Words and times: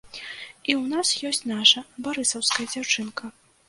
І 0.19 0.71
ў 0.79 0.83
нас 0.95 1.13
ёсць 1.29 1.47
наша, 1.53 1.87
барысаўская 2.09 2.71
дзяўчынка. 2.75 3.37